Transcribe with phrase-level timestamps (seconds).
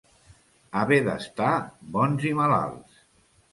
[0.79, 1.53] Haver d'estar
[1.99, 3.01] bons i malalts.